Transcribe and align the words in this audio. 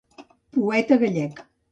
Poeta 0.55 0.97
gallec. 1.03 1.45